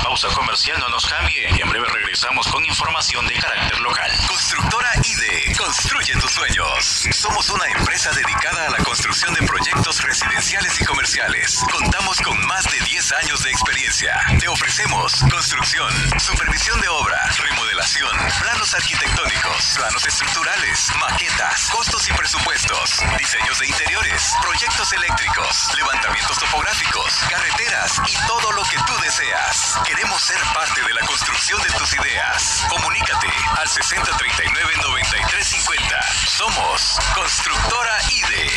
pausa 0.02 0.28
comercial, 0.34 0.78
no 0.80 0.88
nos 0.88 1.06
cambie 1.06 1.48
y 1.56 1.60
en 1.60 1.68
breve 1.68 1.86
regresamos 1.92 2.46
con 2.48 2.64
información 2.64 3.26
de 3.28 3.34
carácter 3.34 3.78
local. 3.80 4.10
Constructora 4.26 4.88
IDE, 5.02 5.54
construye 5.56 6.12
tus 6.14 6.30
sueños. 6.32 7.06
Somos 7.12 7.48
una 7.50 7.66
empresa 7.66 8.10
dedicada 8.10 8.66
a 8.66 8.70
la 8.70 8.78
construcción 8.78 9.32
de 9.34 9.46
proyectos 9.46 10.02
residenciales 10.02 10.29
y 10.50 10.84
comerciales. 10.84 11.62
Contamos 11.70 12.20
con 12.22 12.36
más 12.46 12.64
de 12.64 12.80
10 12.80 13.12
años 13.12 13.44
de 13.44 13.50
experiencia. 13.50 14.20
Te 14.40 14.48
ofrecemos 14.48 15.24
construcción, 15.30 15.88
supervisión 16.18 16.80
de 16.80 16.88
obra, 16.88 17.20
remodelación, 17.38 18.10
planos 18.40 18.74
arquitectónicos, 18.74 19.74
planos 19.76 20.04
estructurales, 20.04 20.90
maquetas, 20.98 21.70
costos 21.70 22.08
y 22.08 22.12
presupuestos, 22.14 23.00
diseños 23.16 23.60
de 23.60 23.68
interiores, 23.68 24.34
proyectos 24.42 24.92
eléctricos, 24.92 25.68
levantamientos 25.76 26.36
topográficos, 26.40 27.14
carreteras 27.30 28.00
y 28.08 28.16
todo 28.26 28.50
lo 28.50 28.64
que 28.64 28.78
tú 28.88 28.98
deseas. 29.04 29.78
Queremos 29.86 30.20
ser 30.20 30.40
parte 30.52 30.82
de 30.82 30.94
la 30.94 31.06
construcción 31.06 31.62
de 31.62 31.70
tus 31.78 31.94
ideas. 31.94 32.66
Comunícate 32.68 33.28
al 33.56 33.68
6039-9350. 33.68 36.26
Somos 36.26 36.98
Constructora 37.14 37.96
IDE. 38.10 38.50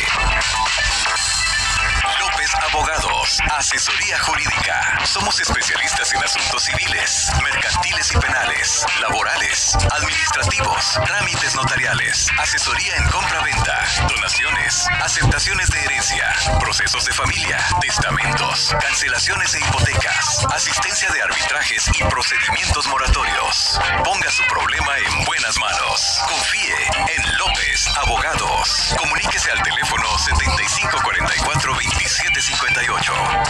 Asesoría 3.56 4.18
jurídica. 4.18 4.98
Somos 5.04 5.40
especialistas 5.40 6.12
en 6.12 6.24
asuntos 6.24 6.64
civiles, 6.64 7.30
mercantiles 7.40 8.12
y 8.12 8.16
penales, 8.18 8.84
laborales, 9.00 9.76
administrativos, 9.92 10.98
trámites 11.06 11.54
notariales, 11.54 12.26
asesoría 12.36 12.96
en 12.96 13.08
compra-venta, 13.10 13.78
donaciones, 14.08 14.86
aceptaciones 15.00 15.68
de 15.70 15.84
herencia, 15.84 16.34
procesos 16.58 17.04
de 17.04 17.12
familia, 17.12 17.58
testamentos, 17.80 18.74
cancelaciones 18.80 19.54
e 19.54 19.60
hipotecas, 19.60 20.44
asistencia 20.52 21.08
de 21.12 21.22
arbitrajes 21.22 21.88
y 21.94 22.04
procedimientos 22.04 22.88
moratorios. 22.88 23.80
Ponga 24.02 24.30
su 24.32 24.42
problema 24.44 24.98
en 24.98 25.24
buenas 25.26 25.56
manos. 25.58 26.20
Confíe 26.26 26.74
en 27.16 27.38
López 27.38 27.86
Abogados. 27.98 28.94
Comuníquese 28.98 29.52
al 29.52 29.62
teléfono 29.62 30.18
7544 30.18 31.74
2758. 31.74 33.43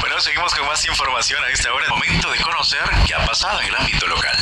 Bueno, 0.00 0.20
seguimos 0.20 0.54
con 0.54 0.66
más 0.66 0.84
información 0.86 1.42
a 1.44 1.48
esta 1.50 1.72
hora. 1.72 1.88
Momento 1.88 2.30
de 2.30 2.38
conocer 2.40 2.82
qué 3.06 3.14
ha 3.14 3.24
pasado 3.26 3.60
en 3.60 3.68
el 3.68 3.76
ámbito 3.76 4.06
local. 4.06 4.36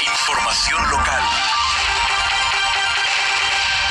Información 0.00 0.90
local. 0.90 1.22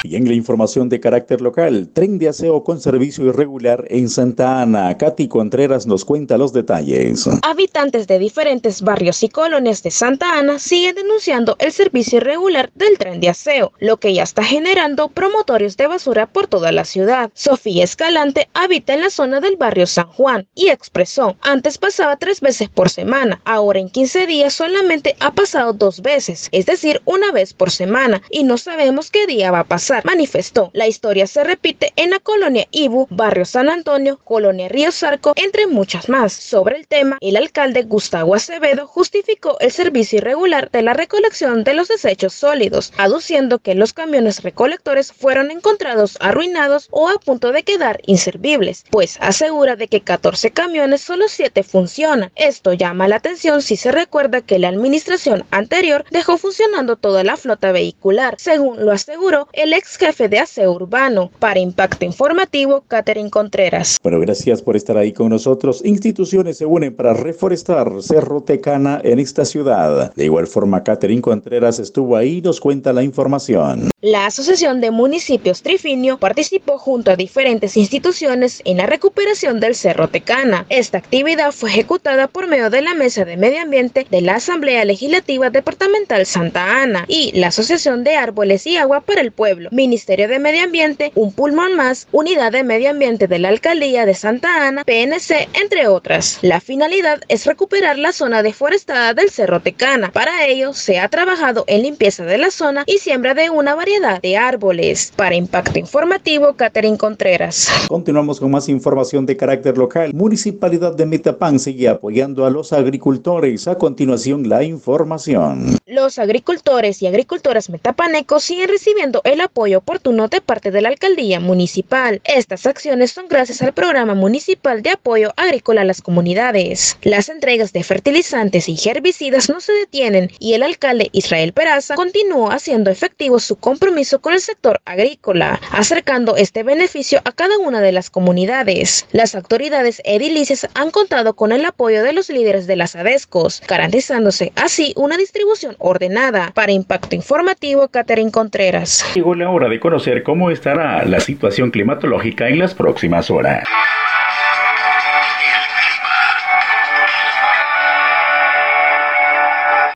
Y 0.09 0.15
en 0.15 0.25
la 0.25 0.33
información 0.33 0.87
de 0.87 1.01
carácter 1.01 1.41
local, 1.41 1.89
tren 1.91 2.17
de 2.17 2.29
aseo 2.29 2.63
con 2.63 2.79
servicio 2.79 3.25
irregular 3.25 3.83
en 3.89 4.07
Santa 4.07 4.61
Ana. 4.61 4.97
Katy 4.97 5.27
Contreras 5.27 5.85
nos 5.85 6.05
cuenta 6.05 6.37
los 6.37 6.53
detalles. 6.53 7.27
Habitantes 7.41 8.07
de 8.07 8.17
diferentes 8.17 8.81
barrios 8.81 9.21
y 9.23 9.27
colonias 9.27 9.83
de 9.83 9.91
Santa 9.91 10.39
Ana 10.39 10.59
siguen 10.59 10.95
denunciando 10.95 11.57
el 11.59 11.73
servicio 11.73 12.19
irregular 12.19 12.71
del 12.73 12.97
tren 12.97 13.19
de 13.19 13.27
aseo, 13.27 13.73
lo 13.79 13.97
que 13.97 14.13
ya 14.13 14.23
está 14.23 14.45
generando 14.45 15.09
promotorios 15.09 15.75
de 15.75 15.87
basura 15.87 16.25
por 16.25 16.47
toda 16.47 16.71
la 16.71 16.85
ciudad. 16.85 17.29
Sofía 17.33 17.83
Escalante 17.83 18.47
habita 18.53 18.93
en 18.93 19.01
la 19.01 19.09
zona 19.09 19.41
del 19.41 19.57
barrio 19.57 19.87
San 19.87 20.07
Juan 20.07 20.47
y 20.55 20.69
expresó, 20.69 21.35
antes 21.41 21.77
pasaba 21.77 22.15
tres 22.15 22.39
veces 22.39 22.69
por 22.69 22.89
semana, 22.89 23.41
ahora 23.43 23.79
en 23.79 23.89
15 23.89 24.25
días 24.25 24.53
solamente 24.53 25.17
ha 25.19 25.33
pasado 25.33 25.73
dos 25.73 26.01
veces, 26.01 26.47
es 26.53 26.65
decir, 26.65 27.01
una 27.03 27.33
vez 27.33 27.53
por 27.53 27.71
semana, 27.71 28.21
y 28.31 28.45
no 28.45 28.57
sabemos 28.57 29.11
qué 29.11 29.27
día 29.27 29.51
va 29.51 29.59
a 29.59 29.67
pasar 29.67 29.96
manifestó. 30.03 30.69
La 30.73 30.87
historia 30.87 31.27
se 31.27 31.43
repite 31.43 31.93
en 31.95 32.11
la 32.11 32.19
colonia 32.19 32.67
Ibu, 32.71 33.07
barrio 33.09 33.45
San 33.45 33.69
Antonio, 33.69 34.19
colonia 34.23 34.69
Río 34.69 34.91
Sarco, 34.91 35.33
entre 35.35 35.67
muchas 35.67 36.09
más. 36.09 36.33
Sobre 36.33 36.77
el 36.77 36.87
tema, 36.87 37.17
el 37.21 37.37
alcalde 37.37 37.83
Gustavo 37.83 38.35
Acevedo 38.35 38.87
justificó 38.87 39.57
el 39.59 39.71
servicio 39.71 40.17
irregular 40.17 40.69
de 40.71 40.81
la 40.81 40.93
recolección 40.93 41.63
de 41.63 41.73
los 41.73 41.87
desechos 41.87 42.33
sólidos, 42.33 42.93
aduciendo 42.97 43.59
que 43.59 43.75
los 43.75 43.93
camiones 43.93 44.43
recolectores 44.43 45.11
fueron 45.11 45.51
encontrados 45.51 46.17
arruinados 46.19 46.87
o 46.91 47.09
a 47.09 47.19
punto 47.19 47.51
de 47.51 47.63
quedar 47.63 48.01
inservibles, 48.05 48.83
pues 48.89 49.17
asegura 49.19 49.75
de 49.75 49.87
que 49.87 50.01
14 50.01 50.51
camiones 50.51 51.01
solo 51.01 51.27
7 51.27 51.63
funcionan. 51.63 52.31
Esto 52.35 52.73
llama 52.73 53.07
la 53.07 53.17
atención 53.17 53.61
si 53.61 53.77
se 53.77 53.91
recuerda 53.91 54.41
que 54.41 54.59
la 54.59 54.69
administración 54.69 55.45
anterior 55.51 56.05
dejó 56.11 56.37
funcionando 56.37 56.95
toda 56.95 57.23
la 57.23 57.37
flota 57.37 57.71
vehicular, 57.71 58.35
según 58.37 58.85
lo 58.85 58.91
aseguró 58.91 59.47
el 59.53 59.73
ex 59.77 59.98
jefe 59.98 60.27
de 60.27 60.39
aseo 60.39 60.74
urbano. 60.74 61.31
Para 61.39 61.60
Impacto 61.60 62.05
Informativo, 62.05 62.84
Catherine 62.88 63.29
Contreras. 63.29 63.98
Bueno, 64.03 64.19
gracias 64.19 64.62
por 64.62 64.75
estar 64.75 64.98
ahí 64.98 65.13
con 65.13 65.29
nosotros. 65.29 65.81
Instituciones 65.86 66.57
se 66.57 66.65
unen 66.65 66.96
para 66.96 67.13
reforestar 67.13 67.91
Cerro 68.01 68.41
Tecana 68.41 69.00
en 69.03 69.19
esta 69.19 69.46
ciudad. 69.46 70.13
De 70.13 70.25
igual 70.25 70.48
forma, 70.48 70.84
Catherine 70.84 71.22
Contreras 71.22 71.79
estuvo 71.79 72.15
ahí 72.15 72.38
y 72.38 72.41
nos 72.41 72.60
cuenta 72.60 72.93
la 72.93 73.03
información. 73.03 73.89
La 74.01 74.25
Asociación 74.27 74.81
de 74.81 74.91
Municipios 74.91 75.62
Trifinio 75.62 76.17
participó 76.17 76.77
junto 76.77 77.12
a 77.12 77.15
diferentes 77.15 77.77
instituciones 77.77 78.62
en 78.65 78.77
la 78.77 78.86
recuperación 78.86 79.60
del 79.60 79.75
Cerro 79.75 80.07
Tecana. 80.10 80.65
Esta 80.69 80.98
actividad 80.98 81.51
fue 81.51 81.69
ejecutada 81.69 82.27
por 82.27 82.48
medio 82.48 82.69
de 82.69 82.81
la 82.81 82.93
Mesa 82.93 83.25
de 83.25 83.38
Medio 83.38 83.62
Ambiente 83.62 84.05
de 84.10 84.22
la 84.22 84.36
Asamblea 84.36 84.86
Legislativa 84.86 85.50
Departamental 85.50 86.25
Santa 86.25 86.84
Ana 86.84 87.05
y 87.07 87.31
la 87.39 87.48
Asociación 87.48 88.03
de 88.03 88.15
Árboles 88.15 88.67
y 88.67 88.77
Agua 88.77 89.01
para 89.01 89.22
el 89.22 89.31
Pueblo, 89.31 89.66
Ministerio 89.71 90.27
de 90.27 90.39
Medio 90.39 90.63
Ambiente, 90.63 91.12
Un 91.15 91.31
Pulmón 91.31 91.75
Más, 91.75 92.07
Unidad 92.12 92.51
de 92.51 92.63
Medio 92.63 92.89
Ambiente 92.89 93.27
de 93.27 93.39
la 93.39 93.50
Alcaldía 93.50 94.05
de 94.05 94.13
Santa 94.13 94.67
Ana, 94.67 94.83
PNC, 94.83 95.50
entre 95.62 95.88
otras. 95.88 96.39
La 96.41 96.62
finalidad 96.62 97.21
es 97.27 97.45
recuperar 97.45 97.97
la 97.97 98.12
zona 98.12 98.43
deforestada 98.43 99.13
del 99.13 99.29
Cerro 99.29 99.59
Tecana. 99.62 100.12
Para 100.12 100.45
ello, 100.47 100.74
se 100.74 101.00
ha 101.00 101.09
trabajado 101.09 101.65
en 101.67 101.83
limpieza 101.83 102.24
de 102.24 102.38
la 102.38 102.51
zona 102.51 102.83
y 102.86 103.00
siembra 103.00 103.33
de 103.33 103.50
una 103.50 103.75
variedad 103.75 104.21
de 104.21 104.38
árboles. 104.38 105.12
Para 105.15 105.36
Impacto 105.36 105.79
Informativo, 105.79 106.53
Catherine 106.53 106.97
Contreras. 106.97 107.69
Continuamos 107.88 108.39
con 108.39 108.51
más 108.51 108.69
información 108.69 109.25
de 109.25 109.36
carácter 109.36 109.77
local. 109.77 110.13
Municipalidad 110.13 110.95
de 110.95 111.05
Metapán 111.05 111.59
sigue 111.59 111.89
apoyando 111.89 112.45
a 112.45 112.50
los 112.50 112.74
agricultores. 112.74 113.67
A 113.67 113.77
continuación, 113.77 114.47
la 114.47 114.63
información. 114.63 115.77
Los 115.86 116.19
agricultores 116.19 117.01
y 117.01 117.07
agricultoras 117.07 117.69
metapanecos 117.69 118.43
siguen 118.43 118.69
recibiendo 118.69 119.21
el 119.24 119.41
apoyo 119.41 119.56
oportuno 119.57 120.27
de 120.27 120.39
parte 120.39 120.71
de 120.71 120.81
la 120.81 120.89
alcaldía 120.89 121.39
municipal. 121.39 122.21
Estas 122.23 122.65
acciones 122.65 123.11
son 123.11 123.27
gracias 123.27 123.61
al 123.61 123.73
programa 123.73 124.13
municipal 124.13 124.81
de 124.83 124.91
apoyo 124.91 125.33
agrícola 125.35 125.81
a 125.81 125.85
las 125.85 126.01
comunidades. 126.01 126.97
Las 127.01 127.29
entregas 127.29 127.73
de 127.73 127.83
fertilizantes 127.83 128.69
y 128.69 128.77
herbicidas 128.87 129.49
no 129.49 129.59
se 129.59 129.73
detienen 129.73 130.29
y 130.39 130.53
el 130.53 130.63
alcalde 130.63 131.09
Israel 131.11 131.53
Peraza 131.53 131.95
continuó 131.95 132.51
haciendo 132.51 132.91
efectivo 132.91 133.39
su 133.39 133.55
compromiso 133.55 134.21
con 134.21 134.33
el 134.33 134.41
sector 134.41 134.79
agrícola, 134.85 135.59
acercando 135.71 136.35
este 136.35 136.63
beneficio 136.63 137.19
a 137.25 137.31
cada 137.31 137.57
una 137.57 137.81
de 137.81 137.91
las 137.91 138.09
comunidades. 138.09 139.07
Las 139.11 139.33
autoridades 139.35 140.01
edilicias 140.05 140.67
han 140.75 140.91
contado 140.91 141.35
con 141.35 141.51
el 141.51 141.65
apoyo 141.65 142.03
de 142.03 142.13
los 142.13 142.29
líderes 142.29 142.67
de 142.67 142.75
las 142.75 142.95
ADESCOS, 142.95 143.63
garantizándose 143.67 144.51
así 144.55 144.93
una 144.95 145.17
distribución 145.17 145.75
ordenada. 145.79 146.51
Para 146.53 146.71
Impacto 146.71 147.15
Informativo, 147.15 147.87
Catherine 147.87 148.31
Contreras. 148.31 149.03
Hora 149.49 149.69
de 149.69 149.79
conocer 149.79 150.23
cómo 150.23 150.51
estará 150.51 151.03
la 151.05 151.19
situación 151.19 151.71
climatológica 151.71 152.49
en 152.49 152.59
las 152.59 152.73
próximas 152.73 153.29
horas. 153.29 153.67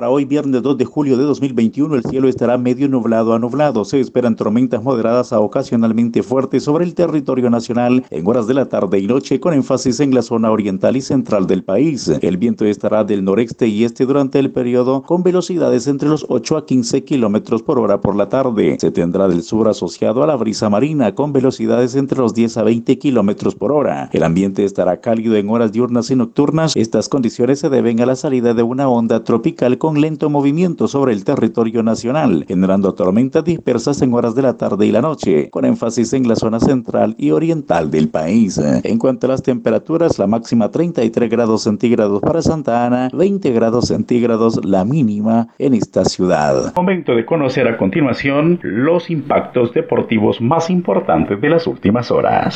Hoy, 0.10 0.25
viernes 0.25 0.62
2 0.62 0.77
de 0.77 0.86
julio 0.86 1.17
de 1.17 1.24
2021, 1.24 1.96
el 1.96 2.03
cielo 2.03 2.27
estará 2.27 2.58
medio 2.58 2.88
nublado 2.88 3.34
a 3.34 3.39
nublado. 3.39 3.86
Se 3.86 4.00
esperan 4.00 4.36
tormentas 4.36 4.81
moderadas 4.81 5.34
a 5.34 5.39
ocasionalmente 5.39 6.24
fuertes 6.24 6.63
sobre 6.63 6.86
el 6.86 6.96
territorio 6.96 7.50
nacional 7.50 8.05
en 8.10 8.27
horas 8.27 8.48
de 8.48 8.53
la 8.53 8.65
tarde 8.65 9.00
y 9.00 9.08
noche, 9.08 9.39
con 9.39 9.53
énfasis 9.53 10.00
en 10.00 10.15
la 10.15 10.22
zona 10.22 10.51
oriental 10.51 10.96
y 10.96 11.01
central 11.01 11.48
del 11.48 11.63
país. 11.63 12.08
El 12.22 12.38
viento 12.38 12.65
estará 12.65 13.03
del 13.03 13.24
noreste 13.24 13.67
y 13.67 13.84
este 13.84 14.05
durante 14.05 14.39
el 14.39 14.51
periodo 14.51 15.03
con 15.03 15.24
velocidades 15.24 15.88
entre 15.88 16.10
los 16.10 16.25
8 16.29 16.58
a 16.58 16.65
15 16.65 17.03
kilómetros 17.03 17.62
por 17.63 17.79
hora 17.79 18.01
por 18.01 18.15
la 18.15 18.29
tarde. 18.29 18.77
Se 18.79 18.91
tendrá 18.91 19.27
del 19.27 19.43
sur 19.43 19.67
asociado 19.67 20.24
a 20.24 20.27
la 20.27 20.36
brisa 20.36 20.70
marina 20.70 21.13
con 21.13 21.34
velocidades 21.34 21.96
entre 21.96 22.20
los 22.20 22.34
10 22.34 22.58
a 22.58 22.63
20 22.63 22.98
kilómetros 22.98 23.55
por 23.55 23.72
hora. 23.72 24.10
El 24.13 24.24
ambiente 24.24 24.63
estará 24.63 25.01
cálido 25.01 25.36
en 25.36 25.50
horas 25.50 25.72
diurnas 25.72 26.10
y 26.12 26.15
nocturnas. 26.15 26.75
Estas 26.75 27.10
condiciones 27.10 27.60
se 27.60 27.70
deben 27.70 28.00
a 28.01 28.05
la 28.05 28.15
salida 28.15 28.53
de 28.53 28.63
una 28.63 28.89
onda 28.89 29.24
tropical 29.24 29.77
con 29.77 29.91
lento 30.00 30.30
movimiento 30.30 30.88
sobre 30.88 31.12
el 31.12 31.26
territorio 31.26 31.84
nacional, 31.84 32.46
generando 32.48 32.94
tormentas 32.94 33.44
dispersas 33.44 34.02
en 34.02 34.14
horas 34.14 34.36
de 34.36 34.44
la 34.44 34.56
tarde 34.56 34.86
y 34.86 34.92
la 34.92 35.02
noche, 35.02 35.50
con 35.50 35.66
énfasis 35.66 36.14
en 36.14 36.28
la 36.28 36.36
zona 36.36 36.60
central 36.60 37.16
y 37.18 37.32
oriental 37.32 37.92
del 37.92 38.10
país. 38.10 38.58
En 38.58 38.98
cuanto 39.00 39.28
a 39.28 39.32
las 39.32 39.44
temperaturas, 39.44 40.20
la 40.20 40.28
máxima 40.28 40.70
33 40.70 41.30
grados 41.30 41.64
centígrados 41.64 42.22
para 42.22 42.42
Santa 42.42 42.86
Ana, 42.86 43.10
20 43.12 43.52
grados 43.52 43.88
centígrados 43.88 44.64
la 44.64 44.86
mínima 44.86 45.48
en 45.58 45.74
esta 45.74 46.06
ciudad. 46.06 46.74
Momento 46.76 47.16
de 47.16 47.26
conocer 47.26 47.68
a 47.68 47.78
continuación 47.78 48.60
los 48.62 49.10
impactos 49.10 49.74
deportivos 49.74 50.40
más 50.40 50.70
importantes 50.70 51.42
de 51.42 51.50
las 51.50 51.68
últimas 51.68 52.12
horas. 52.12 52.56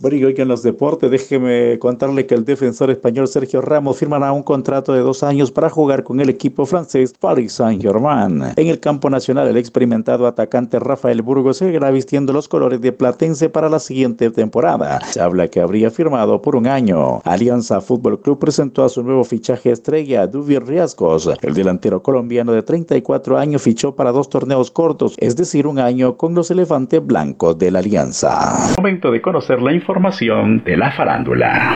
Bueno, 0.00 0.16
y 0.16 0.24
hoy 0.24 0.34
en 0.38 0.46
los 0.46 0.62
deportes, 0.62 1.10
déjeme 1.10 1.76
contarle 1.80 2.24
que 2.24 2.36
el 2.36 2.44
defensor 2.44 2.88
español 2.88 3.26
Sergio 3.26 3.60
Ramos 3.60 3.98
firmará 3.98 4.30
un 4.30 4.44
contrato 4.44 4.92
de 4.92 5.00
dos 5.00 5.24
años 5.24 5.50
para 5.50 5.70
jugar 5.70 6.04
con 6.04 6.20
el 6.20 6.28
equipo 6.28 6.66
francés 6.66 7.12
Paris 7.18 7.54
Saint-Germain. 7.54 8.44
En 8.54 8.68
el 8.68 8.78
campo 8.78 9.10
nacional, 9.10 9.48
el 9.48 9.56
experimentado 9.56 10.28
atacante 10.28 10.78
Rafael 10.78 11.20
Burgos 11.20 11.56
seguirá 11.56 11.90
vistiendo 11.90 12.32
los 12.32 12.46
colores 12.46 12.80
de 12.80 12.92
Platense 12.92 13.48
para 13.48 13.68
la 13.68 13.80
siguiente 13.80 14.30
temporada. 14.30 15.00
Se 15.00 15.20
habla 15.20 15.48
que 15.48 15.60
habría 15.60 15.90
firmado 15.90 16.40
por 16.42 16.54
un 16.54 16.68
año. 16.68 17.20
Alianza 17.24 17.80
Fútbol 17.80 18.20
Club 18.20 18.38
presentó 18.38 18.84
a 18.84 18.88
su 18.88 19.02
nuevo 19.02 19.24
fichaje 19.24 19.72
estrella, 19.72 20.28
Duvir 20.28 20.64
Riascos. 20.64 21.28
El 21.42 21.54
delantero 21.54 22.04
colombiano 22.04 22.52
de 22.52 22.62
34 22.62 23.36
años 23.36 23.62
fichó 23.62 23.96
para 23.96 24.12
dos 24.12 24.30
torneos 24.30 24.70
cortos, 24.70 25.16
es 25.18 25.34
decir, 25.34 25.66
un 25.66 25.80
año 25.80 26.16
con 26.16 26.36
los 26.36 26.52
elefantes 26.52 27.04
blancos 27.04 27.58
de 27.58 27.72
la 27.72 27.80
Alianza. 27.80 28.74
Momento 28.76 29.10
de 29.10 29.20
conocer 29.20 29.60
la 29.60 29.72
información 29.72 29.87
de 30.64 30.76
la 30.76 30.90
farándula. 30.92 31.74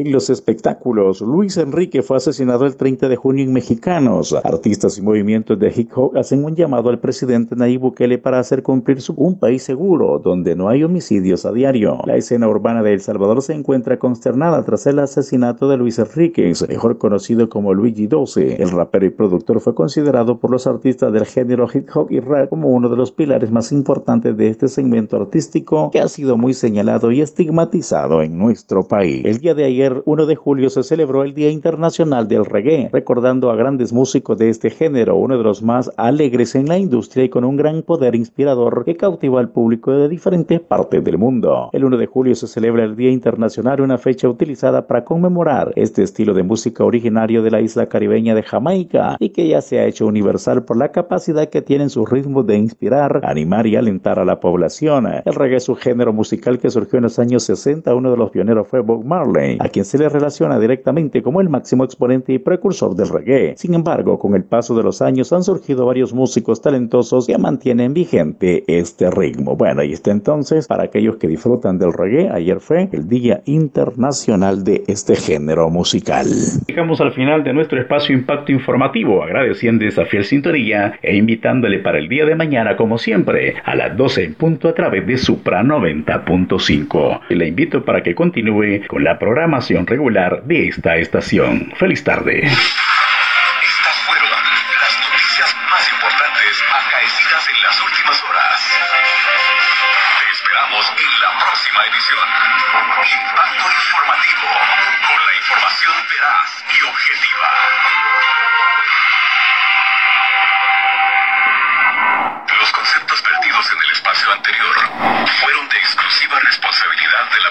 En 0.00 0.12
los 0.12 0.30
espectáculos, 0.30 1.20
Luis 1.20 1.56
Enrique 1.56 2.02
fue 2.02 2.16
asesinado 2.16 2.66
el 2.66 2.76
30 2.76 3.08
de 3.08 3.16
junio 3.16 3.44
en 3.44 3.52
Mexicanos. 3.52 4.34
Artistas 4.44 4.96
y 4.98 5.02
movimientos 5.02 5.58
de 5.58 5.72
hip 5.74 5.90
hop 5.94 6.16
hacen 6.16 6.44
un 6.44 6.56
llamado 6.56 6.90
al 6.90 6.98
presidente 6.98 7.54
Nayib 7.56 7.80
Bukele 7.80 8.18
para 8.18 8.38
hacer 8.38 8.62
cumplir 8.62 9.00
su, 9.00 9.12
un 9.14 9.38
país 9.38 9.62
seguro, 9.62 10.18
donde 10.18 10.56
no 10.56 10.68
hay 10.68 10.84
homicidios 10.84 11.44
a 11.44 11.52
diario. 11.52 11.98
La 12.06 12.16
escena 12.16 12.48
urbana 12.48 12.82
de 12.82 12.94
El 12.94 13.00
Salvador 13.00 13.42
se 13.42 13.52
encuentra 13.52 13.98
consternada 13.98 14.64
tras 14.64 14.86
el 14.86 14.98
asesinato 14.98 15.68
de 15.68 15.76
Luis 15.76 15.98
Enrique, 15.98 16.52
mejor 16.68 16.98
conocido 16.98 17.48
como 17.48 17.74
Luigi 17.74 18.06
12. 18.06 18.62
El 18.62 18.70
rapero 18.70 19.06
y 19.06 19.10
productor 19.10 19.60
fue 19.60 19.74
considerado 19.74 20.38
por 20.38 20.50
los 20.50 20.66
artistas 20.66 21.12
del 21.12 21.26
género 21.26 21.68
hip 21.72 21.88
hop 21.94 22.10
y 22.10 22.20
rap 22.20 22.48
como 22.48 22.68
uno 22.68 22.88
de 22.88 22.96
los 22.96 23.12
pilares 23.12 23.50
más 23.50 23.72
importantes 23.72 24.36
de 24.36 24.48
este 24.48 24.68
segmento 24.68 25.16
artístico 25.16 25.90
que 25.90 26.00
ha 26.00 26.08
sido 26.08 26.36
muy 26.36 26.54
señalado 26.54 27.12
y 27.12 27.20
estigmatizado 27.20 28.22
en 28.22 28.38
nuestro 28.38 28.86
país. 28.86 29.24
El 29.24 29.38
día 29.38 29.54
de 29.54 29.64
ayer 29.64 29.89
1 30.04 30.26
de 30.26 30.36
julio 30.36 30.70
se 30.70 30.82
celebró 30.82 31.24
el 31.24 31.34
Día 31.34 31.50
Internacional 31.50 32.28
del 32.28 32.44
Reggae, 32.44 32.90
recordando 32.92 33.50
a 33.50 33.56
grandes 33.56 33.92
músicos 33.92 34.38
de 34.38 34.48
este 34.48 34.70
género, 34.70 35.16
uno 35.16 35.36
de 35.36 35.44
los 35.44 35.62
más 35.62 35.90
alegres 35.96 36.54
en 36.54 36.68
la 36.68 36.78
industria 36.78 37.24
y 37.24 37.28
con 37.28 37.44
un 37.44 37.56
gran 37.56 37.82
poder 37.82 38.14
inspirador 38.14 38.84
que 38.84 38.96
cautiva 38.96 39.40
al 39.40 39.48
público 39.48 39.92
de 39.92 40.08
diferentes 40.08 40.60
partes 40.60 41.02
del 41.02 41.18
mundo. 41.18 41.70
El 41.72 41.84
1 41.84 41.96
de 41.96 42.06
julio 42.06 42.34
se 42.34 42.46
celebra 42.46 42.84
el 42.84 42.96
Día 42.96 43.10
Internacional, 43.10 43.80
una 43.80 43.98
fecha 43.98 44.28
utilizada 44.28 44.86
para 44.86 45.04
conmemorar 45.04 45.72
este 45.76 46.02
estilo 46.02 46.34
de 46.34 46.42
música 46.42 46.84
originario 46.84 47.42
de 47.42 47.50
la 47.50 47.60
isla 47.60 47.88
caribeña 47.88 48.34
de 48.34 48.42
Jamaica 48.42 49.16
y 49.18 49.30
que 49.30 49.48
ya 49.48 49.60
se 49.60 49.78
ha 49.78 49.86
hecho 49.86 50.06
universal 50.06 50.64
por 50.64 50.76
la 50.76 50.92
capacidad 50.92 51.48
que 51.48 51.62
tienen 51.62 51.90
sus 51.90 52.08
ritmos 52.08 52.46
de 52.46 52.56
inspirar, 52.56 53.20
animar 53.24 53.66
y 53.66 53.76
alentar 53.76 54.18
a 54.18 54.24
la 54.24 54.40
población. 54.40 55.06
El 55.24 55.34
reggae 55.34 55.56
es 55.56 55.68
un 55.68 55.76
género 55.76 56.12
musical 56.12 56.58
que 56.58 56.70
surgió 56.70 56.98
en 56.98 57.04
los 57.04 57.18
años 57.18 57.44
60, 57.44 57.94
uno 57.94 58.10
de 58.10 58.16
los 58.16 58.30
pioneros 58.30 58.68
fue 58.68 58.80
Bob 58.80 59.04
Marley, 59.04 59.58
quien 59.70 59.79
se 59.84 59.98
le 59.98 60.08
relaciona 60.08 60.58
directamente 60.58 61.22
como 61.22 61.40
el 61.40 61.48
máximo 61.48 61.84
exponente 61.84 62.32
y 62.32 62.38
precursor 62.38 62.94
del 62.94 63.08
reggae. 63.08 63.54
Sin 63.56 63.74
embargo, 63.74 64.18
con 64.18 64.34
el 64.34 64.44
paso 64.44 64.76
de 64.76 64.82
los 64.82 65.02
años 65.02 65.32
han 65.32 65.42
surgido 65.42 65.86
varios 65.86 66.12
músicos 66.12 66.62
talentosos 66.62 67.26
que 67.26 67.38
mantienen 67.38 67.94
vigente 67.94 68.64
este 68.66 69.10
ritmo. 69.10 69.56
Bueno, 69.56 69.82
y 69.82 69.92
está 69.92 70.10
entonces, 70.10 70.66
para 70.66 70.84
aquellos 70.84 71.16
que 71.16 71.28
disfrutan 71.28 71.78
del 71.78 71.92
reggae, 71.92 72.30
ayer 72.30 72.60
fue 72.60 72.88
el 72.92 73.08
Día 73.08 73.42
Internacional 73.44 74.64
de 74.64 74.84
este 74.86 75.16
género 75.16 75.70
musical. 75.70 76.26
Llegamos 76.66 77.00
al 77.00 77.12
final 77.12 77.44
de 77.44 77.52
nuestro 77.52 77.80
espacio 77.80 78.14
Impacto 78.14 78.52
Informativo, 78.52 79.22
agradeciendo 79.22 79.84
esa 79.84 80.04
fiel 80.04 80.24
sintonía 80.24 80.94
e 81.02 81.16
invitándole 81.16 81.78
para 81.78 81.98
el 81.98 82.08
día 82.08 82.24
de 82.24 82.34
mañana, 82.34 82.76
como 82.76 82.98
siempre, 82.98 83.54
a 83.64 83.74
las 83.74 83.96
12 83.96 84.24
en 84.24 84.34
punto 84.34 84.68
a 84.68 84.74
través 84.74 85.06
de 85.06 85.16
Supra 85.16 85.62
90.5. 85.62 87.20
Le 87.30 87.48
invito 87.48 87.84
para 87.84 88.02
que 88.02 88.14
continúe 88.14 88.86
con 88.88 89.04
la 89.04 89.18
programación 89.18 89.69
regular 89.86 90.42
de 90.44 90.68
esta 90.68 90.96
estación. 90.96 91.72
Feliz 91.76 92.02
tarde. 92.04 92.48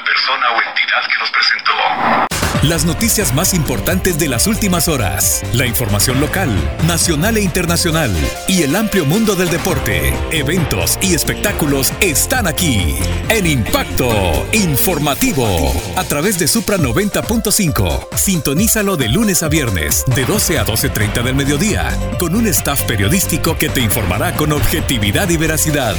Persona 0.10 0.50
o 0.52 0.62
entidad 0.70 1.02
que 1.08 1.20
los 1.20 1.30
presentó. 1.30 2.30
Las 2.64 2.84
noticias 2.84 3.34
más 3.34 3.54
importantes 3.54 4.18
de 4.18 4.28
las 4.28 4.48
últimas 4.48 4.88
horas, 4.88 5.44
la 5.54 5.66
información 5.66 6.20
local, 6.20 6.50
nacional 6.88 7.38
e 7.38 7.42
internacional 7.42 8.12
y 8.48 8.64
el 8.64 8.76
amplio 8.76 9.06
mundo 9.06 9.36
del 9.36 9.50
deporte, 9.50 10.14
eventos 10.32 10.98
y 11.02 11.14
espectáculos 11.14 11.94
están 12.02 12.48
aquí 12.48 12.96
en 13.30 13.46
Impacto 13.46 14.46
Informativo 14.52 15.72
a 15.96 16.04
través 16.04 16.38
de 16.38 16.48
Supra 16.48 16.78
90.5. 16.78 18.16
Sintonízalo 18.16 18.98
de 18.98 19.10
lunes 19.10 19.42
a 19.44 19.48
viernes 19.48 20.04
de 20.08 20.26
12 20.26 20.60
a 20.60 20.66
12.30 20.66 21.24
del 21.24 21.36
mediodía 21.36 21.98
con 22.20 22.36
un 22.36 22.48
staff 22.48 22.82
periodístico 22.84 23.58
que 23.58 23.70
te 23.70 23.82
informará 23.82 24.34
con 24.36 24.52
objetividad 24.52 25.30
y 25.30 25.38
veracidad. 25.38 25.96